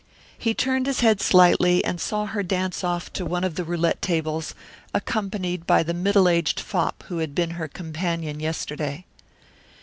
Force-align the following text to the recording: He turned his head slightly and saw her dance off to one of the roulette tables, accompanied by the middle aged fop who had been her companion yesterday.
He 0.35 0.55
turned 0.55 0.87
his 0.87 1.01
head 1.01 1.21
slightly 1.21 1.85
and 1.85 2.01
saw 2.01 2.25
her 2.25 2.41
dance 2.41 2.83
off 2.83 3.13
to 3.13 3.23
one 3.23 3.43
of 3.43 3.53
the 3.53 3.63
roulette 3.63 4.01
tables, 4.01 4.55
accompanied 4.95 5.67
by 5.67 5.83
the 5.83 5.93
middle 5.93 6.27
aged 6.27 6.59
fop 6.59 7.03
who 7.07 7.19
had 7.19 7.35
been 7.35 7.51
her 7.51 7.67
companion 7.67 8.39
yesterday. 8.39 9.05